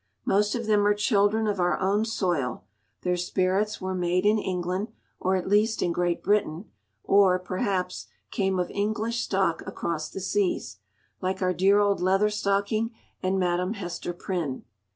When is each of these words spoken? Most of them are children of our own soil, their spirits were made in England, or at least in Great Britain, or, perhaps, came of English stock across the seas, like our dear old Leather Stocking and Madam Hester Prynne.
Most 0.25 0.55
of 0.55 0.65
them 0.65 0.87
are 0.87 0.95
children 0.95 1.45
of 1.45 1.59
our 1.59 1.79
own 1.79 2.05
soil, 2.05 2.63
their 3.03 3.15
spirits 3.15 3.79
were 3.79 3.93
made 3.93 4.25
in 4.25 4.39
England, 4.39 4.87
or 5.19 5.35
at 5.35 5.47
least 5.47 5.83
in 5.83 5.91
Great 5.91 6.23
Britain, 6.23 6.65
or, 7.03 7.37
perhaps, 7.37 8.07
came 8.31 8.57
of 8.57 8.71
English 8.71 9.19
stock 9.19 9.61
across 9.67 10.09
the 10.09 10.19
seas, 10.19 10.77
like 11.21 11.43
our 11.43 11.53
dear 11.53 11.77
old 11.79 11.99
Leather 12.01 12.31
Stocking 12.31 12.89
and 13.21 13.37
Madam 13.39 13.73
Hester 13.73 14.11
Prynne. 14.11 14.63